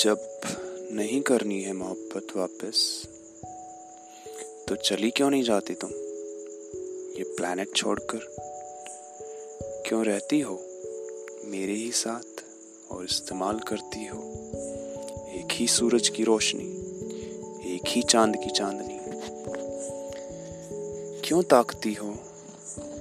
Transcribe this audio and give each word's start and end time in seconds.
जब 0.00 0.40
नहीं 0.92 1.20
करनी 1.20 1.62
है 1.62 1.72
मोहब्बत 1.72 2.36
वापस 2.36 3.08
तो 4.68 4.76
चली 4.76 5.10
क्यों 5.10 5.30
नहीं 5.30 5.42
जाती 5.42 5.74
तुम? 5.74 5.90
ये 7.18 7.22
प्लैनेट 7.22 7.74
छोड़कर 7.76 8.36
क्यों 9.88 10.04
रहती 10.04 10.40
हो? 10.40 10.60
मेरे 11.44 11.72
ही 11.72 11.92
साथ 11.92 12.44
और 12.92 13.04
इस्तेमाल 13.04 13.58
करती 13.58 14.06
हो। 14.06 14.18
एक 15.34 15.48
ही 15.52 15.66
सूरज 15.66 16.08
की 16.08 16.24
रोशनी, 16.24 16.68
एक 17.74 17.82
ही 17.86 18.02
चाँद 18.02 18.36
की 18.36 18.50
चांदनी। 18.50 18.98
क्यों 21.28 21.42
ताकती 21.42 21.94
हो 21.94 22.08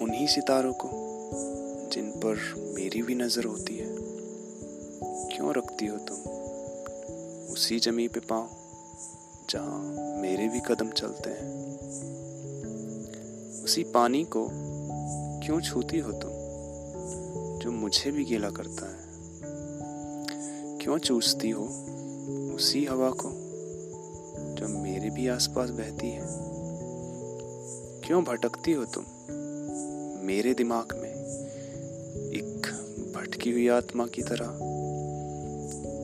उन्हीं 0.00 0.26
सितारों 0.26 0.72
को, 0.72 0.90
जिन 1.92 2.10
पर 2.10 2.54
मेरी 2.74 3.02
भी 3.02 3.14
नज़र 3.14 3.44
होती 3.44 3.76
है? 3.76 3.96
क्यों 5.36 5.54
रखती 5.54 5.86
हो 5.86 5.98
तुम? 5.98 6.48
उसी 7.58 7.78
जमी 7.78 8.08
पे 8.08 8.20
पाओ 8.20 8.48
जहाँ 9.50 9.78
मेरे 10.20 10.48
भी 10.48 10.60
कदम 10.60 10.90
चलते 10.90 11.30
हैं। 11.30 11.78
उसी 13.64 13.84
पानी 13.84 14.24
को 14.24 14.48
क्यों 15.46 15.60
छूती 15.60 15.98
हो 15.98 16.12
तुम, 16.12 16.30
जो 17.58 17.70
मुझे 17.70 18.10
भी 18.10 18.24
गीला 18.24 18.50
करता 18.50 18.86
है? 18.86 18.98
क्यों 20.78 20.98
चूसती 20.98 21.50
हो 21.50 21.64
उसी 22.54 22.84
हवा 22.84 23.10
को, 23.10 23.30
जो 24.54 24.68
मेरे 24.68 25.10
भी 25.10 25.28
आसपास 25.28 25.70
बहती 25.70 26.10
है? 26.10 26.26
क्यों 28.06 28.24
भटकती 28.24 28.72
हो 28.72 28.84
तुम 28.84 29.04
मेरे 30.26 30.54
दिमाग 30.54 30.98
में, 31.02 31.14
एक 32.34 32.66
भटकी 33.16 33.52
हुई 33.52 33.68
आत्मा 33.68 34.06
की 34.06 34.22
तरह? 34.22 34.58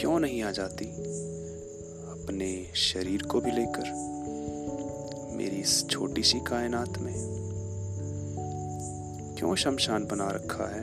क्यों 0.00 0.20
नहीं 0.20 0.42
आ 0.42 0.50
जाती 0.50 1.18
अपने 2.28 2.72
शरीर 2.74 3.22
को 3.22 3.40
भी 3.40 3.50
लेकर, 3.50 3.84
मेरी 5.32 5.56
इस 5.56 5.88
छोटी 5.88 6.22
सी 6.22 6.40
कायनात 6.40 6.98
में 6.98 7.14
क्यों 9.38 9.56
शमशान 9.56 10.04
बना 10.04 10.28
रखा 10.30 10.64
है? 10.64 10.80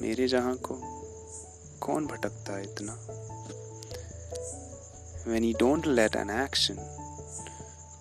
मेरे 0.00 0.28
जहाँ 0.28 0.56
को 0.56 0.78
कौन 1.80 2.06
भटकता 2.06 2.56
है 2.56 2.62
इतना? 2.62 2.92
When 5.30 5.44
you 5.44 5.52
don't 5.52 5.86
let 5.86 6.16
an 6.16 6.30
action 6.30 6.76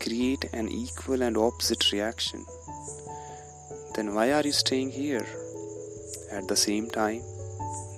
create 0.02 0.56
an 0.56 0.70
equal 0.70 1.22
and 1.22 1.38
opposite 1.38 1.78
reaction 1.94 2.45
then 3.95 4.09
why 4.09 4.30
are 4.30 4.45
you 4.45 4.52
staying 4.52 4.92
here 4.94 5.23
at 6.34 6.52
the 6.52 6.56
same 6.56 6.86
time 6.86 7.22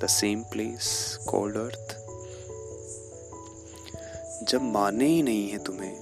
the 0.04 0.08
same 0.10 0.44
place 0.44 1.20
cold 1.30 1.58
earth 1.58 2.01
जब 4.44 4.62
माने 4.62 5.06
ही 5.06 5.24
नहीं 5.24 5.50
है 5.50 5.58
तुम्हें 5.58 5.98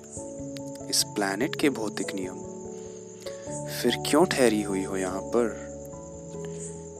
इस 0.89 1.03
प्लैनेट 1.03 1.55
के 1.55 1.69
भौतिक 1.69 2.07
नियम, 2.15 2.39
फिर 3.67 4.03
क्यों 4.09 4.25
ठहरी 4.25 4.61
हुई 4.61 4.83
हो 4.83 4.97
यहाँ 4.97 5.21
पर? 5.21 5.69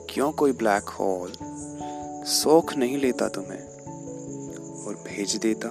क्यों 0.09 0.31
कोई 0.31 0.51
ब्लैक 0.51 0.83
होल 0.83 1.33
सोख 2.25 2.75
नहीं 2.75 2.97
लेता 2.97 3.27
तुम्हें 3.27 3.63
और 4.85 4.95
भेज 4.95 5.35
देता 5.35 5.69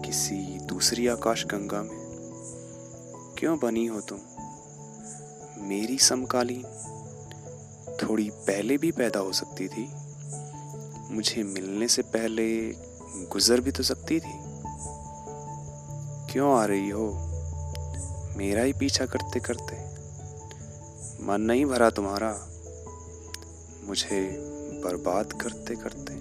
किसी 0.00 0.58
दूसरी 0.58 1.06
आकाश 1.06 1.46
गंगा 1.46 1.82
में? 1.82 2.00
क्यों 3.38 3.58
बनी 3.58 3.86
हो 3.86 4.00
तुम? 4.00 4.18
मेरी 5.58 5.98
समकालीन 5.98 6.64
थोड़ी 8.02 8.30
पहले 8.30 8.78
भी 8.78 8.90
पैदा 8.90 9.20
हो 9.20 9.32
सकती 9.32 9.68
थी। 9.68 9.90
मुझे 11.10 11.42
मिलने 11.42 11.88
से 11.88 12.02
पहले 12.02 12.76
गुजर 13.16 13.60
भी 13.60 13.70
तो 13.70 13.82
सकती 13.82 14.20
थी। 14.20 14.40
क्यों 16.32 16.58
आ 16.58 16.64
रही 16.64 16.88
हो? 16.88 17.12
मेरा 18.36 18.62
ही 18.62 18.72
पीछा 18.72 19.06
करते 19.06 19.40
करते। 19.40 19.90
मन 21.24 21.40
नहीं 21.40 21.66
भरा 21.66 21.90
तुम्हारा। 21.90 22.46
मुझे 23.84 24.38
बर्बाद 24.84 25.32
करते 25.32 25.74
करते। 25.74 26.20